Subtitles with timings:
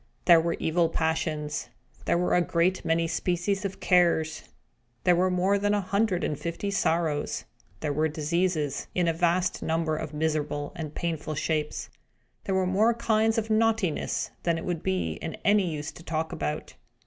[0.25, 1.69] There were evil Passions;
[2.05, 4.41] there were a great many species of Cares;
[5.03, 7.43] there were more than a hundred and fifty Sorrows;
[7.81, 11.89] there were Diseases, in a vast number of miserable and painful shapes;
[12.45, 16.31] there were more kinds of Naughtiness than it would be of any use to talk
[16.31, 16.73] about.